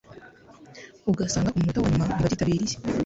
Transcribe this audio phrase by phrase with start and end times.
[1.11, 2.75] ugasanga k'umunota wa nyuma ntibabyitabiriye